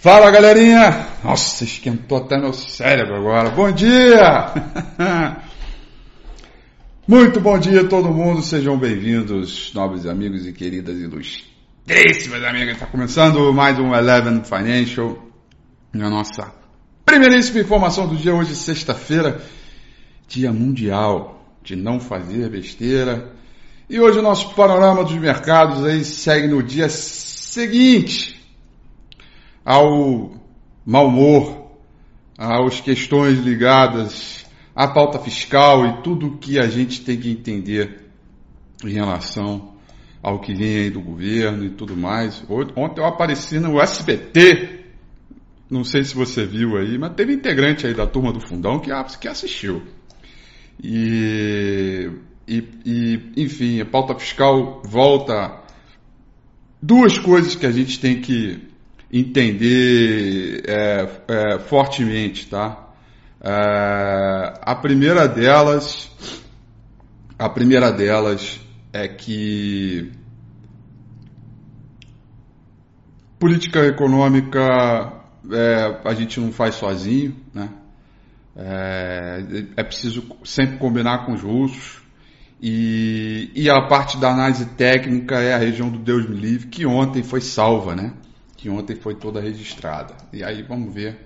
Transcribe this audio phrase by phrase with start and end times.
[0.00, 1.08] Fala galerinha!
[1.22, 3.50] Nossa, esquentou até meu cérebro agora.
[3.50, 4.50] Bom dia!
[7.06, 12.76] Muito bom dia a todo mundo, sejam bem-vindos, nobres amigos e queridas ilustríssimas amigas.
[12.76, 15.18] Está começando mais um Eleven Financial,
[15.92, 16.50] a nossa
[17.04, 19.42] primeiríssima informação do dia, hoje, sexta-feira,
[20.26, 23.32] dia mundial de não fazer besteira.
[23.86, 28.39] E hoje o nosso panorama dos mercados aí segue no dia seguinte
[29.64, 30.32] ao
[30.84, 31.70] mau humor,
[32.36, 38.08] às questões ligadas à pauta fiscal e tudo o que a gente tem que entender
[38.84, 39.74] em relação
[40.22, 42.42] ao que vem aí do governo e tudo mais.
[42.76, 44.84] Ontem eu apareci no SBT,
[45.70, 48.90] não sei se você viu aí, mas teve integrante aí da turma do Fundão que,
[49.20, 49.82] que assistiu.
[50.82, 52.10] E
[52.50, 55.62] e, e, enfim, a pauta fiscal volta.
[56.82, 58.69] Duas coisas que a gente tem que
[59.12, 62.88] entender é, é, fortemente, tá?
[63.40, 66.10] É, a primeira delas,
[67.38, 68.60] a primeira delas
[68.92, 70.12] é que
[73.38, 75.12] política econômica
[75.50, 77.70] é, a gente não faz sozinho, né?
[78.54, 82.00] É, é preciso sempre combinar com os russos.
[82.62, 86.84] E, e a parte da análise técnica é a região do Deus me livre, que
[86.84, 88.12] ontem foi salva, né?
[88.60, 90.14] Que ontem foi toda registrada.
[90.34, 91.16] E aí vamos ver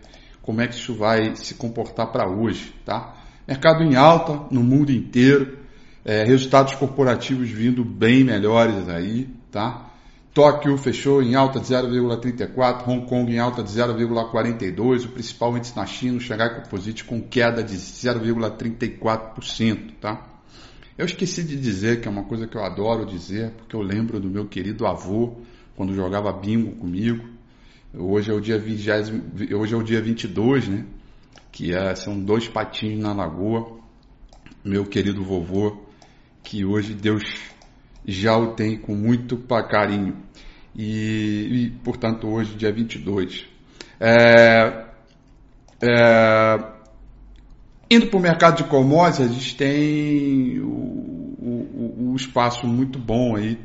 [0.41, 3.17] como é que isso vai se comportar para hoje, tá?
[3.47, 5.59] Mercado em alta no mundo inteiro,
[6.05, 9.91] é, resultados corporativos vindo bem melhores aí, tá?
[10.33, 15.77] Tóquio fechou em alta de 0,34, Hong Kong em alta de 0,42, o principal índice
[15.77, 20.25] na China, o Shanghai Composite, com queda de 0,34%, tá?
[20.97, 24.21] Eu esqueci de dizer, que é uma coisa que eu adoro dizer, porque eu lembro
[24.21, 25.41] do meu querido avô,
[25.77, 27.29] quando jogava bingo comigo.
[27.93, 30.85] Hoje é o dia, 20, hoje é o dia 22, né?
[31.53, 33.79] Que é, são dois patinhos na lagoa.
[34.65, 35.85] Meu querido vovô,
[36.43, 37.23] que hoje Deus
[38.07, 40.17] já o tem com muito carinho.
[40.75, 43.47] E, e portanto, hoje, dia 22.
[44.01, 44.87] É,
[45.83, 46.75] é,
[47.91, 50.67] Indo para o mercado de commodities, a gente tem o,
[51.39, 53.59] o, o espaço muito bom aí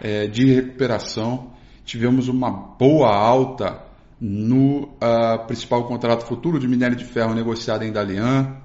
[0.00, 1.52] é, de recuperação.
[1.86, 3.82] Tivemos uma boa alta
[4.20, 8.56] no uh, principal contrato futuro de minério de ferro negociado em Dalian,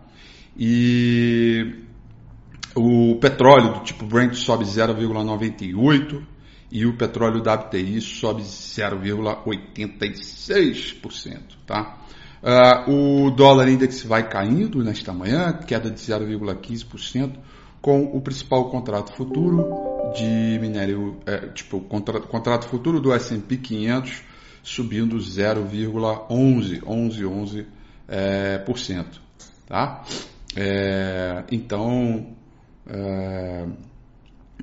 [0.59, 1.85] E
[2.75, 6.21] o petróleo do tipo Brent sobe 0,98%
[6.71, 11.41] e o petróleo WTI sobe 0,86%.
[11.67, 11.99] Tá?
[12.43, 17.37] Uh, o dólar index vai caindo nesta manhã, queda de 0,15%,
[17.81, 19.65] com o principal contrato futuro
[20.15, 24.23] de minério, é, tipo, contrato, contrato futuro do S&P 500
[24.63, 27.67] subindo 0,11, 11, 11,
[28.07, 28.65] é,
[29.67, 30.05] tá?
[30.57, 32.37] É, então,
[32.87, 33.67] é,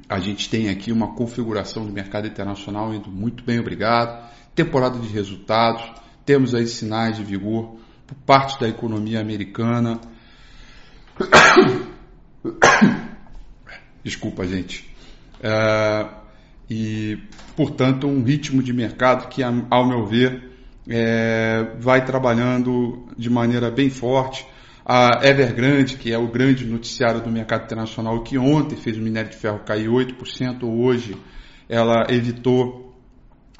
[0.07, 4.30] a gente tem aqui uma configuração do mercado internacional indo muito bem, obrigado.
[4.53, 5.83] Temporada de resultados,
[6.25, 7.75] temos aí sinais de vigor
[8.06, 10.00] por parte da economia americana.
[14.03, 14.88] Desculpa, gente.
[15.42, 16.07] É,
[16.69, 17.18] e,
[17.56, 20.51] portanto, um ritmo de mercado que, ao meu ver,
[20.88, 24.45] é, vai trabalhando de maneira bem forte
[24.85, 29.31] a Evergrande, que é o grande noticiário do mercado internacional, que ontem fez o minério
[29.31, 31.17] de ferro cair 8%, hoje
[31.67, 32.95] ela evitou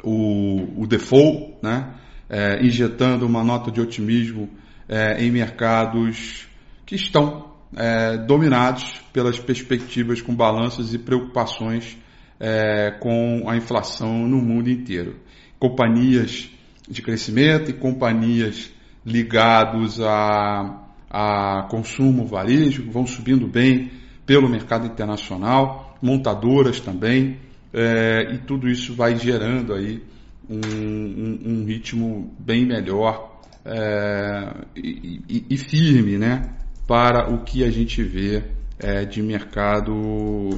[0.04, 1.96] o, o default, né?
[2.30, 4.50] É, injetando uma nota de otimismo
[4.88, 6.48] é, em mercados
[6.86, 11.98] que estão é, dominados pelas perspectivas com balanços e preocupações
[12.40, 15.20] é, com a inflação no mundo inteiro.
[15.60, 16.50] Companhias
[16.88, 18.72] de crescimento e companhias
[19.06, 23.92] ligados a a consumo, varejo, vão subindo bem
[24.26, 27.38] pelo mercado internacional, montadoras também,
[27.74, 30.02] é, e tudo isso vai gerando aí
[30.50, 36.54] um, um, um ritmo bem melhor é, e, e, e, firme, né,
[36.88, 38.44] para o que a gente vê
[38.80, 40.50] é, de mercado,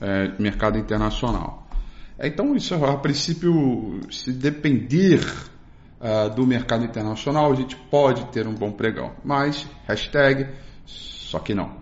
[0.00, 1.68] é, mercado internacional.
[2.20, 5.20] Então, isso a princípio, se depender
[6.00, 9.14] uh, do mercado internacional, a gente pode ter um bom pregão.
[9.24, 10.48] Mas, hashtag,
[10.84, 11.76] só que não.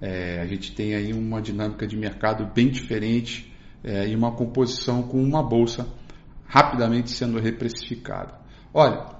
[0.00, 3.52] É, a gente tem aí uma dinâmica de mercado bem diferente
[3.82, 5.86] é, e uma composição com uma bolsa
[6.46, 8.34] rapidamente sendo reprecificada.
[8.72, 9.16] Olha,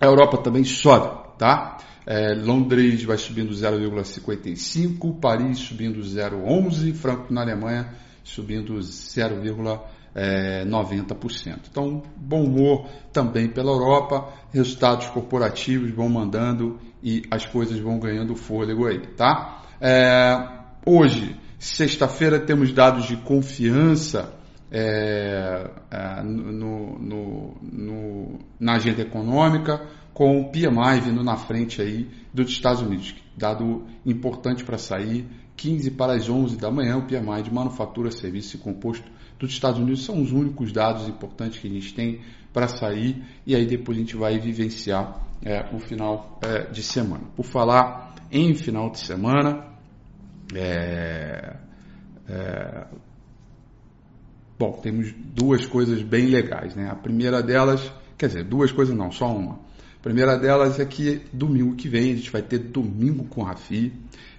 [0.00, 1.78] A Europa também sobe, tá?
[2.06, 7.94] É, Londres vai subindo 0,55, Paris subindo 0,11, Frankfurt na Alemanha
[8.24, 9.80] subindo 0,90%.
[10.14, 10.64] É,
[11.70, 18.34] então, bom humor também pela Europa, resultados corporativos vão mandando e as coisas vão ganhando
[18.34, 19.62] fôlego aí, tá?
[19.80, 20.36] É,
[20.84, 24.34] hoje, sexta-feira, temos dados de confiança
[24.70, 29.80] é, é, no, no, no, na agenda econômica,
[30.12, 33.14] com o PMI vindo na frente aí dos Estados Unidos.
[33.36, 38.56] Dado importante para sair, 15 para as 11 da manhã, o PMI de manufatura, serviço
[38.56, 39.08] e composto
[39.40, 42.20] dos Estados Unidos são os únicos dados importantes que a gente tem
[42.52, 47.24] para sair e aí depois a gente vai vivenciar é, o final é, de semana.
[47.34, 49.66] Por falar em final de semana,
[50.54, 51.56] é,
[52.28, 52.86] é
[54.60, 56.90] Bom, temos duas coisas bem legais, né?
[56.90, 57.80] A primeira delas,
[58.18, 59.54] quer dizer, duas coisas não, só uma.
[59.54, 63.90] A primeira delas é que domingo que vem a gente vai ter domingo com Rafi,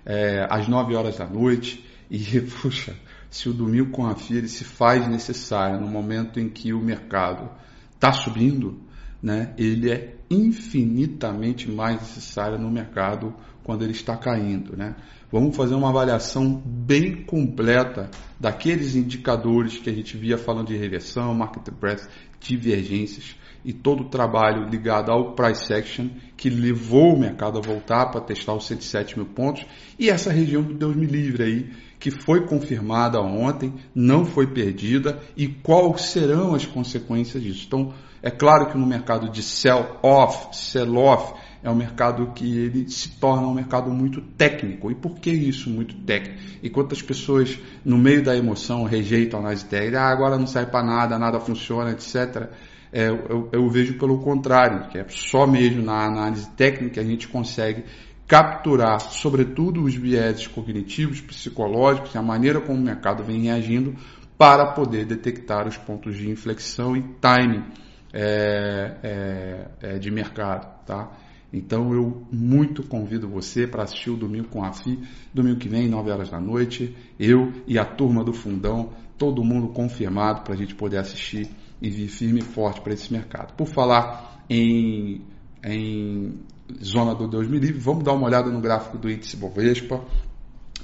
[0.05, 1.83] é, às 9 horas da noite.
[2.07, 2.19] E,
[2.61, 2.95] puxa,
[3.31, 7.49] se o domingo com Rafi ele se faz necessário no momento em que o mercado
[7.95, 8.77] está subindo,
[9.23, 13.33] né, ele é infinitamente mais necessário no mercado
[13.63, 14.75] quando ele está caindo.
[14.75, 14.95] Né?
[15.31, 21.33] Vamos fazer uma avaliação bem completa daqueles indicadores que a gente via falando de reversão,
[21.33, 22.07] market price,
[22.39, 28.07] divergências e todo o trabalho ligado ao price action que levou o mercado a voltar
[28.07, 29.65] para testar os 107 mil pontos
[29.97, 31.69] e essa região do Deus me livre aí
[32.01, 37.65] que foi confirmada ontem, não foi perdida e quais serão as consequências disso.
[37.67, 37.93] Então,
[38.23, 43.47] é claro que no mercado de sell-off, sell-off, é um mercado que ele se torna
[43.47, 44.89] um mercado muito técnico.
[44.89, 46.41] E por que isso muito técnico?
[46.63, 50.65] E quantas pessoas no meio da emoção rejeitam a análise técnica, ah, agora não sai
[50.65, 52.49] para nada, nada funciona, etc.
[52.91, 57.03] É, eu, eu, vejo pelo contrário, que é só mesmo na análise técnica que a
[57.03, 57.85] gente consegue
[58.31, 63.93] capturar, sobretudo, os vieses cognitivos, psicológicos e a maneira como o mercado vem reagindo
[64.37, 67.65] para poder detectar os pontos de inflexão e timing
[68.13, 71.11] é, é, é de mercado, tá?
[71.51, 74.97] Então eu muito convido você para assistir o Domingo com a FI,
[75.33, 79.73] domingo que vem, 9 horas da noite, eu e a turma do Fundão, todo mundo
[79.73, 81.49] confirmado para a gente poder assistir
[81.81, 83.53] e vir firme e forte para esse mercado.
[83.57, 85.21] Por falar em,
[85.65, 86.39] em
[86.83, 90.03] zona do Deus me livre, vamos dar uma olhada no gráfico do índice Bovespa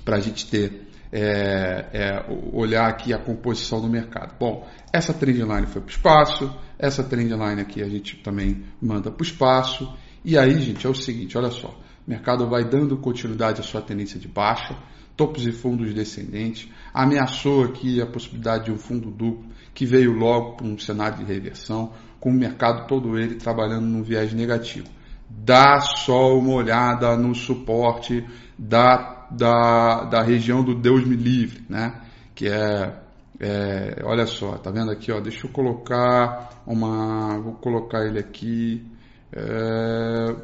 [0.04, 4.36] para a gente ter é, é, olhar aqui a composição do mercado.
[4.40, 9.24] Bom, essa trendline foi para o espaço, essa trendline aqui a gente também manda para
[9.24, 9.92] o espaço
[10.24, 13.82] e aí, gente, é o seguinte, olha só, o mercado vai dando continuidade à sua
[13.82, 14.76] tendência de baixa,
[15.16, 20.58] topos e fundos descendentes, ameaçou aqui a possibilidade de um fundo duplo que veio logo
[20.58, 24.88] para um cenário de reversão, com o mercado todo ele trabalhando num viés negativo.
[25.30, 28.26] Dá só uma olhada no suporte
[28.58, 32.02] da, da, da região do Deus me livre, né?
[32.34, 32.94] Que é,
[33.40, 35.20] é, olha só, tá vendo aqui, ó?
[35.20, 38.86] Deixa eu colocar uma, vou colocar ele aqui.
[39.32, 40.36] É,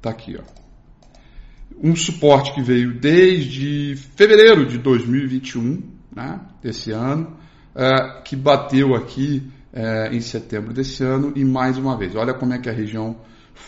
[0.00, 0.58] tá aqui, ó.
[1.82, 5.82] Um suporte que veio desde fevereiro de 2021,
[6.14, 7.36] né, desse ano,
[7.74, 12.16] é, que bateu aqui é, em setembro desse ano e mais uma vez.
[12.16, 13.16] Olha como é que a região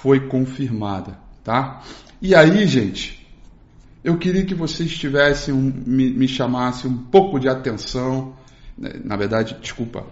[0.01, 1.83] foi confirmada, tá?
[2.23, 3.27] E aí, gente,
[4.03, 6.27] eu queria que vocês tivessem um, me, me
[6.87, 8.35] um pouco de atenção.
[8.77, 10.07] Né, na verdade, desculpa.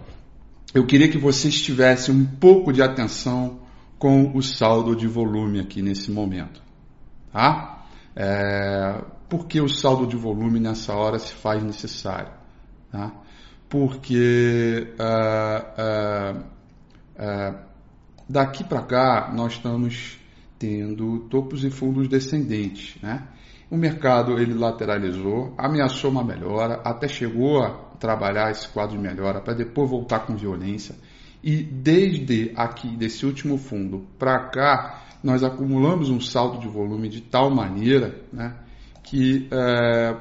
[0.73, 3.59] Eu queria que vocês tivessem um pouco de atenção
[3.97, 6.61] com o saldo de volume aqui nesse momento.
[7.31, 7.85] Tá?
[8.15, 12.31] É, por que o saldo de volume nessa hora se faz necessário?
[12.91, 13.11] Tá?
[13.67, 16.43] Porque uh, uh,
[17.19, 17.68] uh,
[18.29, 20.19] daqui para cá nós estamos
[20.59, 23.01] tendo topos e fundos descendentes.
[23.01, 23.27] Né?
[23.71, 29.41] O mercado ele lateralizou, ameaçou uma melhora, até chegou a trabalhar esse quadro de melhora
[29.41, 30.95] para depois voltar com violência.
[31.43, 37.21] E desde aqui, desse último fundo para cá, nós acumulamos um saldo de volume de
[37.21, 38.55] tal maneira né,
[39.03, 40.15] que é,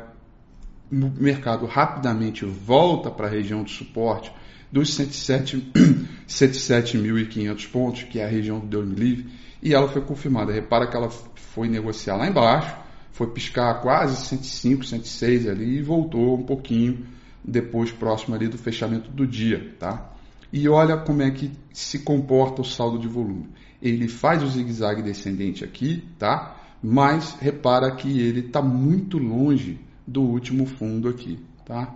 [0.91, 4.33] o mercado rapidamente volta para a região de suporte
[4.71, 9.27] dos 107.500 pontos, que é a região do Deus me livre,
[9.63, 10.53] e ela foi confirmada.
[10.53, 12.77] Repara que ela foi negociar lá embaixo,
[13.13, 17.07] foi piscar quase 105, 106 ali e voltou um pouquinho
[17.43, 20.13] depois próximo ali do fechamento do dia, tá?
[20.53, 23.49] E olha como é que se comporta o saldo de volume.
[23.83, 26.57] Ele faz o zigue-zague descendente aqui, tá?
[26.83, 31.95] Mas repara que ele está muito longe do último fundo aqui, tá?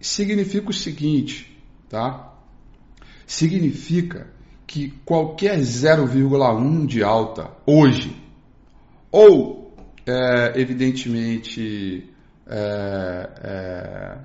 [0.00, 1.51] Significa o seguinte,
[1.92, 2.32] tá?
[3.26, 4.26] Significa
[4.66, 8.16] que qualquer 0,1 de alta hoje,
[9.10, 9.74] ou
[10.06, 12.10] é, evidentemente
[12.46, 14.18] é, é,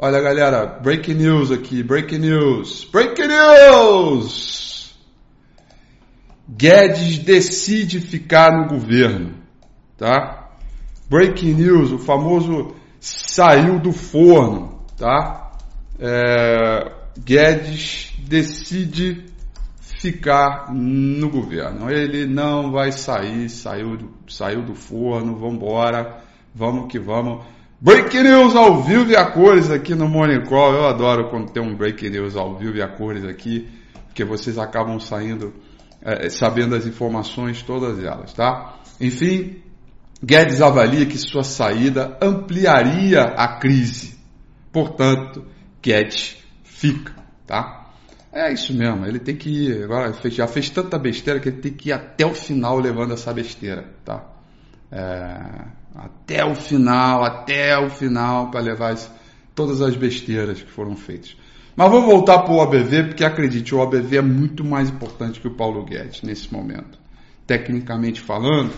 [0.00, 4.94] Olha, galera, breaking news aqui, breaking news, breaking news!
[6.46, 9.34] Guedes decide ficar no governo,
[9.96, 10.50] tá?
[11.08, 15.52] Breaking news, o famoso saiu do forno, tá?
[15.98, 19.26] É, Guedes decide
[19.80, 21.90] ficar no governo.
[21.90, 26.22] Ele não vai sair, saiu do, saiu do forno, vamos embora,
[26.54, 27.44] vamos que vamos.
[27.80, 30.74] Break News ao vivo e a cores aqui no Morning Call.
[30.74, 33.68] Eu adoro quando tem um Break News ao vivo e a cores aqui,
[34.06, 35.54] porque vocês acabam saindo,
[36.02, 38.74] é, sabendo as informações, todas elas, tá?
[39.00, 39.62] Enfim,
[40.22, 44.17] Guedes avalia que sua saída ampliaria a crise.
[44.72, 45.44] Portanto,
[45.82, 47.14] Guedes fica,
[47.46, 47.86] tá?
[48.32, 51.72] É isso mesmo, ele tem que ir, agora já fez tanta besteira que ele tem
[51.72, 54.24] que ir até o final levando essa besteira, tá?
[54.92, 58.94] É, até o final, até o final, para levar
[59.54, 61.36] todas as besteiras que foram feitas.
[61.74, 65.48] Mas vou voltar para o OBV, porque acredite, o OBV é muito mais importante que
[65.48, 66.98] o Paulo Guedes nesse momento.
[67.46, 68.72] Tecnicamente falando,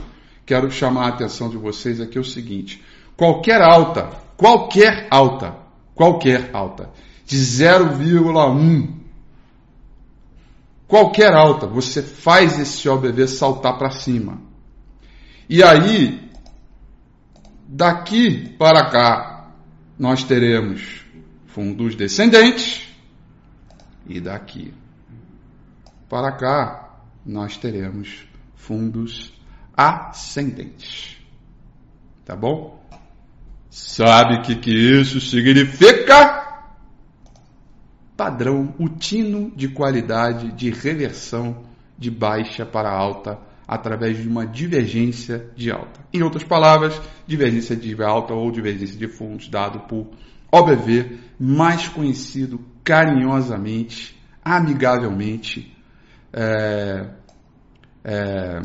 [0.47, 2.83] quero chamar a atenção de vocês aqui o seguinte:
[3.17, 5.57] qualquer alta, qualquer alta,
[6.01, 6.89] qualquer alta,
[7.27, 8.89] de 0,1,
[10.89, 14.41] qualquer alta, você faz esse OBV saltar para cima.
[15.47, 16.31] E aí,
[17.73, 19.53] Daqui para cá,
[19.97, 21.07] nós teremos
[21.47, 22.89] fundos descendentes,
[24.09, 24.75] e daqui
[26.09, 28.27] para cá, nós teremos
[28.57, 29.33] fundos
[29.77, 31.19] ascendentes.
[32.25, 32.80] Tá bom?
[33.71, 36.65] Sabe o que, que isso significa?
[38.17, 41.65] Padrão utino de qualidade de reversão
[41.97, 46.01] de baixa para alta através de uma divergência de alta.
[46.13, 50.09] Em outras palavras, divergência de alta ou divergência de fundos dado por
[50.51, 55.73] OBV, mais conhecido carinhosamente, amigavelmente,
[56.33, 57.07] é,
[58.03, 58.61] é,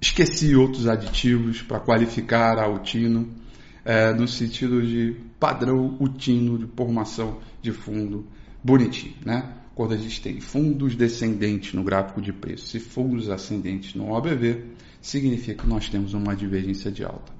[0.00, 3.28] esqueci outros aditivos para qualificar a Utino,
[3.84, 8.26] é, no sentido de padrão Utino de formação de fundo
[8.62, 9.56] bonitinho, né?
[9.74, 14.64] quando a gente tem fundos descendentes no gráfico de preços e fundos ascendentes no OBV,
[15.00, 17.32] significa que nós temos uma divergência de alta.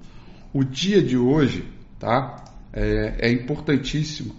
[0.51, 1.63] O dia de hoje
[1.99, 4.35] tá, é, é importantíssimo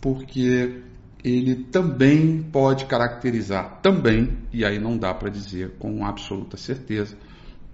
[0.00, 0.82] porque
[1.22, 7.16] ele também pode caracterizar, também, e aí não dá para dizer com absoluta certeza,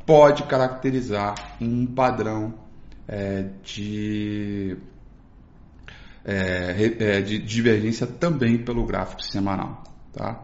[0.08, 2.54] pode caracterizar um padrão
[3.06, 4.74] é, de
[6.24, 9.82] é, é, de divergência também pelo gráfico semanal.
[10.10, 10.42] Tá?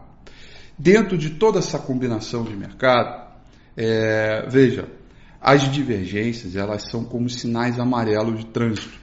[0.77, 3.27] Dentro de toda essa combinação de mercado,
[3.75, 4.87] é, veja,
[5.41, 8.99] as divergências elas são como sinais amarelos de trânsito,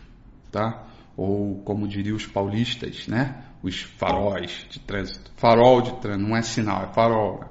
[0.52, 0.87] tá?
[1.16, 3.47] ou como diriam os paulistas, né?
[3.64, 5.33] os faróis de trânsito.
[5.37, 7.40] Farol de trânsito, não é sinal, é farol.
[7.40, 7.47] Né?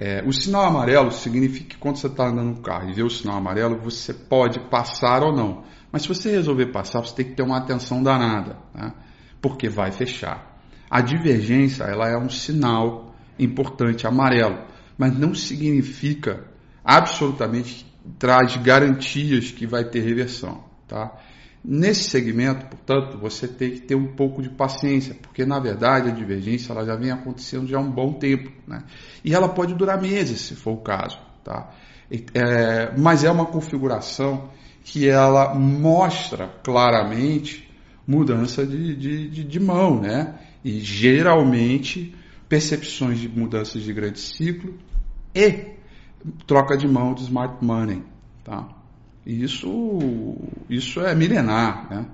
[0.00, 3.10] É, o sinal amarelo significa que quando você está andando no carro e vê o
[3.10, 5.64] sinal amarelo, você pode passar ou não.
[5.90, 8.92] Mas se você resolver passar, você tem que ter uma atenção danada, né?
[9.42, 10.62] porque vai fechar.
[10.88, 14.62] A divergência ela é um sinal importante amarelo,
[14.96, 16.44] mas não significa
[16.84, 17.84] absolutamente
[18.20, 21.12] traz garantias que vai ter reversão, tá?
[21.70, 26.12] Nesse segmento, portanto, você tem que ter um pouco de paciência, porque na verdade a
[26.14, 28.84] divergência ela já vem acontecendo já há um bom tempo, né?
[29.22, 31.70] E ela pode durar meses, se for o caso, tá?
[32.10, 34.48] É, mas é uma configuração
[34.82, 37.68] que ela mostra claramente
[38.06, 40.38] mudança de, de, de, de mão, né?
[40.64, 42.16] E geralmente
[42.48, 44.72] percepções de mudanças de grande ciclo
[45.34, 45.74] e
[46.46, 48.02] troca de mão de smart money,
[48.42, 48.77] tá?
[49.28, 50.38] Isso,
[50.70, 52.06] isso é milenar, né?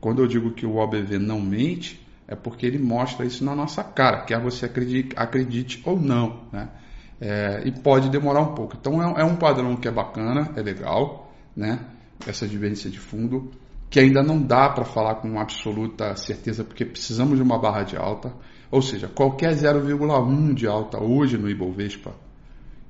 [0.00, 3.84] Quando eu digo que o OBV não mente, é porque ele mostra isso na nossa
[3.84, 6.70] cara, quer você acredite, acredite ou não, né?
[7.20, 8.76] É, e pode demorar um pouco.
[8.80, 11.80] Então é, é um padrão que é bacana, é legal, né?
[12.26, 13.50] essa divergência de fundo,
[13.90, 17.96] que ainda não dá para falar com absoluta certeza, porque precisamos de uma barra de
[17.96, 18.32] alta.
[18.70, 22.14] Ou seja, qualquer 0,1 de alta hoje no Ibovespa,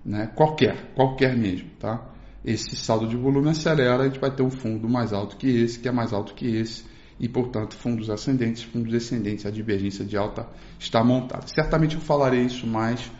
[0.04, 2.04] né, qualquer, qualquer mesmo, tá?
[2.44, 5.78] Esse saldo de volume acelera, a gente vai ter um fundo mais alto que esse,
[5.78, 6.84] que é mais alto que esse,
[7.18, 10.46] e portanto fundos ascendentes, fundos descendentes, a divergência de alta
[10.78, 11.46] está montada.
[11.46, 13.10] Certamente eu falarei isso mais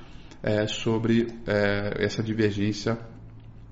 [0.43, 2.99] é, sobre é, essa divergência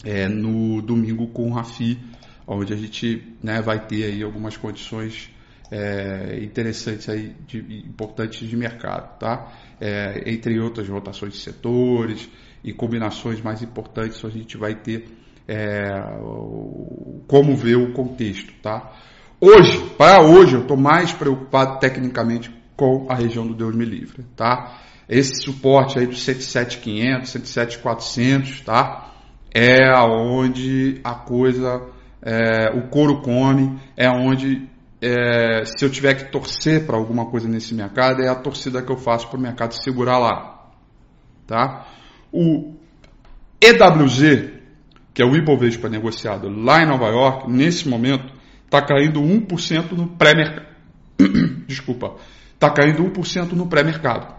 [0.04, 1.98] é, no domingo com o Rafi
[2.46, 5.30] onde a gente né, vai ter aí algumas condições
[5.70, 9.52] é, interessantes aí, de, importantes de mercado, tá?
[9.80, 12.28] É, entre outras rotações de setores
[12.62, 15.08] e combinações mais importantes, a gente vai ter
[15.48, 15.88] é,
[17.26, 18.92] como ver o contexto, tá?
[19.40, 24.24] Hoje, para hoje, eu estou mais preocupado tecnicamente com a região do Deus me livre,
[24.34, 24.78] tá?
[25.08, 29.12] Esse suporte aí do 107.500, 107.400, tá?
[29.54, 31.82] É aonde a coisa,
[32.20, 34.68] é, o couro come, é onde
[35.00, 38.90] é, se eu tiver que torcer para alguma coisa nesse mercado, é a torcida que
[38.90, 40.70] eu faço para o mercado segurar lá,
[41.46, 41.86] tá?
[42.32, 42.74] O
[43.60, 44.55] EWZ,
[45.16, 48.34] que é o Ibovespa negociado lá em Nova York, nesse momento
[48.66, 50.66] está caindo 1% no pré-mercado.
[51.66, 52.16] Desculpa,
[52.52, 54.34] está caindo 1% no pré-mercado.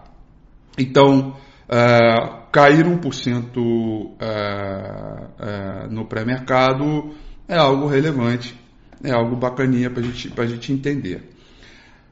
[0.78, 1.30] Então,
[1.68, 7.12] uh, cair 1% uh, uh, no pré-mercado
[7.48, 8.54] é algo relevante,
[9.02, 11.28] é algo bacaninha para gente, a gente entender.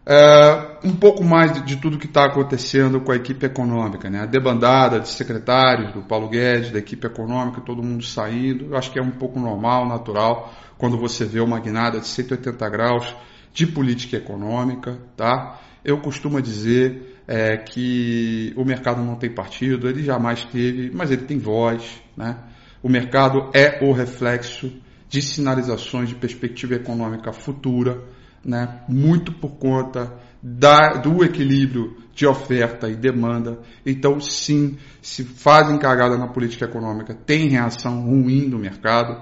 [0.09, 4.21] Uh, um pouco mais de, de tudo que está acontecendo com a equipe econômica, né?
[4.21, 8.67] A debandada de secretários do Paulo Guedes, da equipe econômica, todo mundo saindo.
[8.67, 12.69] Eu acho que é um pouco normal, natural, quando você vê uma guinada de 180
[12.69, 13.17] graus
[13.53, 15.61] de política econômica, tá?
[15.85, 21.23] Eu costumo dizer é, que o mercado não tem partido, ele jamais teve, mas ele
[21.23, 22.39] tem voz, né?
[22.81, 24.73] O mercado é o reflexo
[25.09, 28.15] de sinalizações de perspectiva econômica futura
[28.47, 33.59] né, muito por conta da, do equilíbrio de oferta e demanda.
[33.85, 39.21] Então, sim, se fazem cagada na política econômica, tem reação ruim do mercado,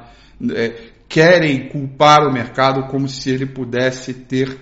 [0.54, 4.56] é, querem culpar o mercado como se ele pudesse ter,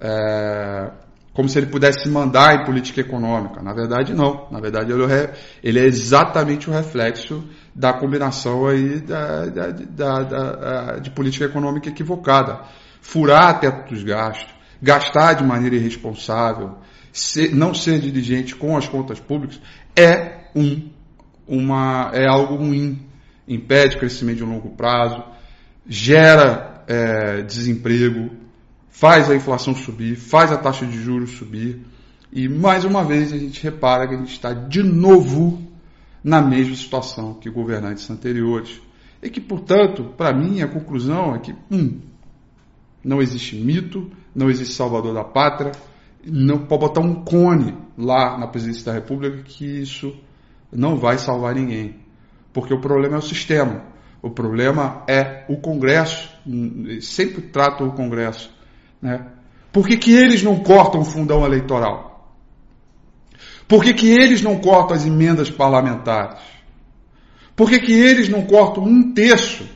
[0.00, 0.90] é,
[1.32, 3.62] como se ele pudesse mandar em política econômica.
[3.62, 4.48] Na verdade, não.
[4.50, 7.42] Na verdade, ele é, é exatamente o reflexo
[7.74, 12.60] da combinação aí da, da, da, de política econômica equivocada
[13.02, 14.48] furar teto dos gastos,
[14.80, 16.78] gastar de maneira irresponsável,
[17.12, 19.60] ser, não ser diligente com as contas públicas,
[19.94, 20.88] é, um,
[21.46, 23.06] uma, é algo ruim.
[23.46, 25.22] Impede crescimento de longo prazo,
[25.86, 28.30] gera é, desemprego,
[28.88, 31.80] faz a inflação subir, faz a taxa de juros subir.
[32.32, 35.60] E mais uma vez a gente repara que a gente está de novo
[36.22, 38.80] na mesma situação que governantes anteriores.
[39.20, 42.00] E que, portanto, para mim, a conclusão é que, um,
[43.04, 45.72] não existe mito, não existe salvador da pátria.
[46.24, 50.14] Não pode botar um cone lá na presidência da República que isso
[50.70, 51.96] não vai salvar ninguém.
[52.52, 53.84] Porque o problema é o sistema.
[54.22, 56.30] O problema é o Congresso.
[57.00, 58.50] Sempre trato o Congresso.
[59.00, 59.26] Né?
[59.72, 62.12] Por que, que eles não cortam o fundão eleitoral?
[63.66, 66.40] Por que, que eles não cortam as emendas parlamentares?
[67.56, 69.66] Por que, que eles não cortam um terço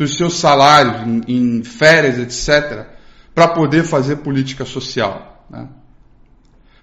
[0.00, 2.86] dos seus salários em, em férias, etc.,
[3.34, 5.44] para poder fazer política social.
[5.50, 5.68] Né?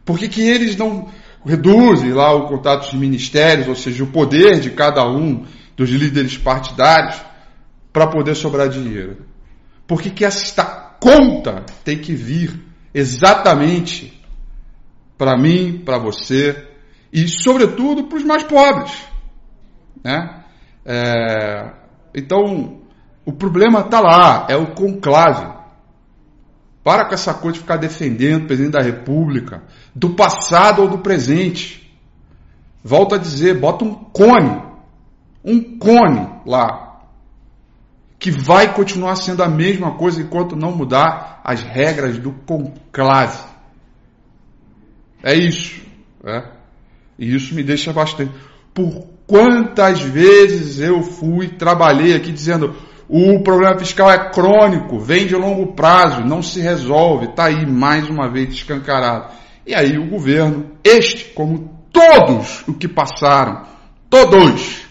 [0.06, 1.10] Por que, que eles não
[1.44, 6.38] reduzem lá o contato de ministérios, ou seja, o poder de cada um dos líderes
[6.38, 7.20] partidários
[7.92, 9.26] para poder sobrar dinheiro?
[9.88, 10.64] Por que, que esta
[11.00, 12.54] conta tem que vir
[12.94, 14.22] exatamente
[15.18, 16.68] para mim, para você
[17.12, 18.94] e, sobretudo, para os mais pobres?
[20.04, 20.44] Né?
[20.86, 21.74] É,
[22.14, 22.87] então,
[23.28, 25.54] o problema está lá, é o conclave.
[26.82, 29.64] Para com essa coisa de ficar defendendo o presidente da República,
[29.94, 31.94] do passado ou do presente.
[32.82, 34.64] Volto a dizer, bota um cone,
[35.44, 37.02] um cone lá,
[38.18, 43.44] que vai continuar sendo a mesma coisa enquanto não mudar as regras do conclave.
[45.22, 45.82] É isso.
[46.24, 46.50] É?
[47.20, 48.32] E isso me deixa bastante.
[48.74, 52.74] Por quantas vezes eu fui, trabalhei aqui dizendo,
[53.10, 58.10] o problema fiscal é crônico, vem de longo prazo, não se resolve, está aí mais
[58.10, 59.34] uma vez escancarado.
[59.66, 63.66] E aí o governo, este, como todos o que passaram,
[64.10, 64.86] todos,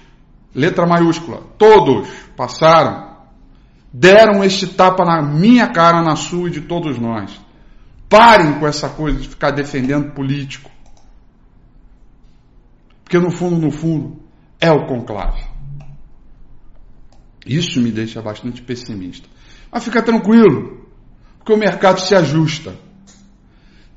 [0.54, 3.16] letra maiúscula, todos passaram,
[3.92, 7.38] deram este tapa na minha cara, na sua e de todos nós.
[8.08, 10.70] Parem com essa coisa de ficar defendendo político.
[13.04, 14.20] Porque no fundo, no fundo,
[14.60, 15.55] é o conclave.
[17.46, 19.28] Isso me deixa bastante pessimista.
[19.70, 20.86] Mas fica tranquilo,
[21.38, 22.74] porque o mercado se ajusta.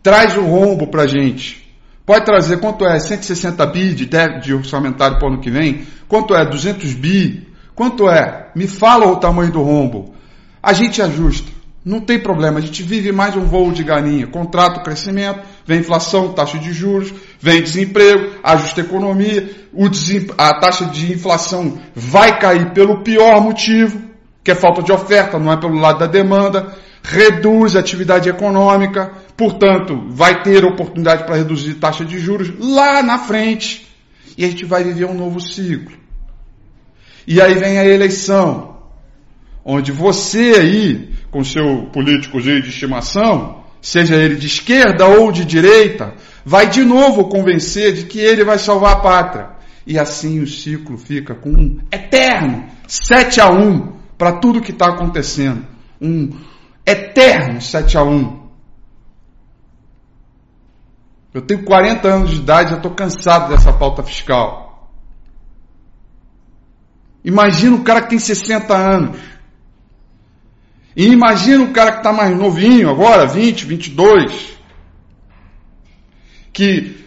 [0.04, 1.68] Traz o rombo para gente.
[2.06, 4.10] Pode trazer quanto é 160 bi de,
[4.42, 5.86] de orçamentário para o ano que vem?
[6.08, 7.48] Quanto é 200 bi?
[7.76, 8.52] Quanto é?
[8.56, 10.16] Me fala o tamanho do rombo.
[10.62, 11.59] A gente ajusta.
[11.84, 14.28] Não tem problema, a gente vive mais um voo de galinha.
[14.28, 19.50] Contrato crescimento, vem inflação, taxa de juros, vem desemprego, ajusta a economia,
[20.38, 24.02] a taxa de inflação vai cair pelo pior motivo,
[24.44, 26.76] que é falta de oferta, não é pelo lado da demanda.
[27.02, 33.20] reduz a atividade econômica, portanto, vai ter oportunidade para reduzir taxa de juros lá na
[33.20, 33.88] frente.
[34.38, 35.98] E a gente vai viver um novo ciclo.
[37.26, 38.78] E aí vem a eleição,
[39.64, 46.14] onde você aí, com seu políticozinho de estimação, seja ele de esquerda ou de direita,
[46.46, 49.50] vai de novo convencer de que ele vai salvar a pátria.
[49.86, 54.90] E assim o ciclo fica com um eterno 7 a 1 para tudo que está
[54.90, 55.66] acontecendo.
[56.02, 56.32] Um
[56.86, 58.40] eterno 7 a 1.
[61.34, 64.92] Eu tenho 40 anos de idade, já estou cansado dessa pauta fiscal.
[67.24, 69.20] Imagina o cara que tem 60 anos.
[70.96, 74.58] E imagina o cara que está mais novinho agora, 20, 22.
[76.52, 77.06] Que,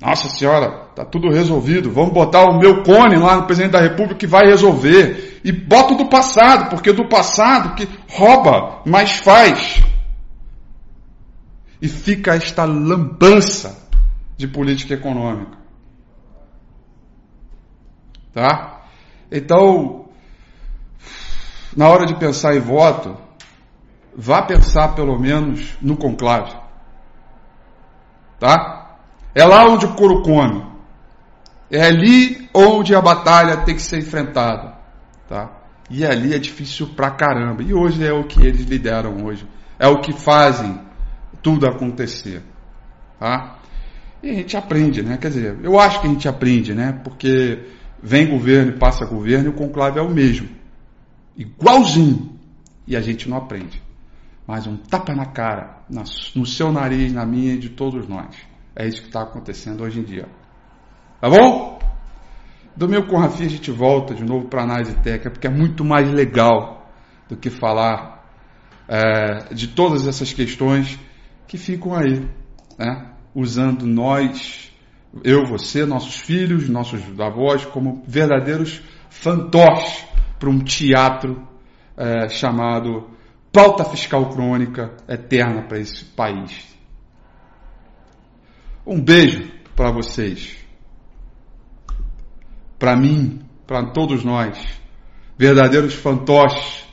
[0.00, 1.90] nossa senhora, está tudo resolvido.
[1.90, 5.40] Vamos botar o meu cone lá no presidente da república que vai resolver.
[5.44, 9.82] E bota do passado, porque do passado que rouba, mas faz.
[11.80, 13.88] E fica esta lambança
[14.36, 15.58] de política econômica.
[18.32, 18.82] Tá?
[19.30, 19.99] Então,
[21.76, 23.16] na hora de pensar em voto,
[24.16, 26.54] vá pensar pelo menos no conclave.
[28.38, 28.98] Tá?
[29.34, 30.64] É lá onde o couro come.
[31.70, 34.74] É ali onde a batalha tem que ser enfrentada.
[35.28, 35.50] Tá?
[35.88, 37.62] E ali é difícil pra caramba.
[37.62, 39.46] E hoje é o que eles lideram hoje.
[39.78, 40.80] É o que fazem
[41.42, 42.42] tudo acontecer.
[43.18, 43.58] Tá?
[44.22, 45.16] E a gente aprende, né?
[45.16, 47.00] Quer dizer, eu acho que a gente aprende, né?
[47.04, 47.66] Porque
[48.02, 50.59] vem governo e passa governo e o conclave é o mesmo.
[51.40, 52.38] Igualzinho.
[52.86, 53.82] E a gente não aprende.
[54.46, 55.84] Mas um tapa na cara,
[56.34, 58.36] no seu nariz, na minha e de todos nós.
[58.76, 60.28] É isso que está acontecendo hoje em dia.
[61.18, 61.78] Tá bom?
[62.76, 66.10] Domingo com Rafinha a gente volta de novo para análise técnica, porque é muito mais
[66.10, 66.90] legal
[67.28, 68.24] do que falar
[68.86, 70.98] é, de todas essas questões
[71.46, 72.28] que ficam aí,
[72.78, 73.12] né?
[73.34, 74.70] usando nós,
[75.24, 80.04] eu, você, nossos filhos, nossos avós, como verdadeiros fantoches
[80.40, 81.46] para um teatro
[81.96, 83.10] é, chamado
[83.52, 86.66] pauta fiscal crônica eterna para esse país.
[88.86, 90.56] Um beijo para vocês,
[92.78, 94.58] para mim, para todos nós,
[95.36, 96.86] verdadeiros fantoches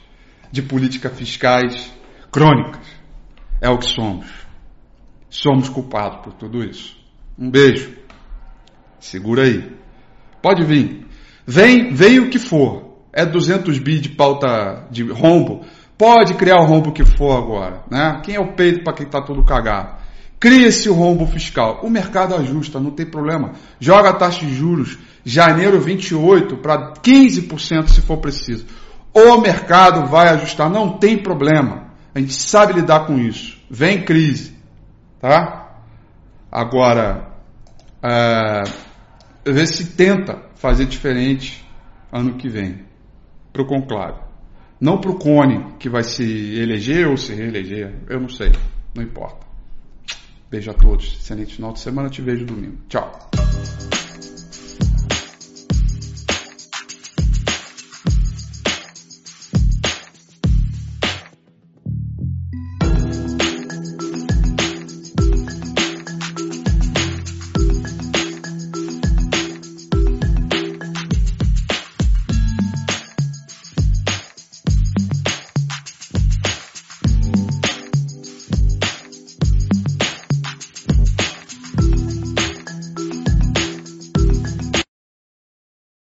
[0.51, 1.91] de políticas fiscais
[2.29, 2.85] crônicas.
[3.61, 4.27] É o que somos.
[5.29, 6.97] Somos culpados por tudo isso.
[7.39, 7.95] Um beijo.
[8.99, 9.75] Segura aí.
[10.41, 11.07] Pode vir.
[11.45, 12.86] Vem, vem o que for.
[13.17, 15.65] É 200 bi de pauta de rombo.
[15.97, 18.21] Pode criar o rombo que for agora, né?
[18.23, 19.97] Quem é o peito para quem está tudo cagado?
[20.39, 21.79] Cria-se o rombo fiscal.
[21.81, 23.53] O mercado ajusta, não tem problema.
[23.79, 28.67] Joga a taxa de juros janeiro 28 para 15% se for preciso.
[29.11, 31.87] O mercado vai ajustar, não tem problema.
[32.13, 33.57] A gente sabe lidar com isso.
[33.67, 34.55] Vem crise,
[35.19, 35.79] tá?
[36.51, 37.31] Agora,
[38.03, 38.61] é,
[39.43, 41.65] ver se tenta fazer diferente
[42.11, 42.85] ano que vem
[43.57, 44.19] para o conclave.
[44.79, 46.23] Não para o Cone, que vai se
[46.59, 48.51] eleger ou se reeleger, eu não sei,
[48.93, 49.47] não importa.
[50.51, 52.77] Beijo a todos, excelente final de semana, te vejo domingo.
[52.87, 53.29] Tchau.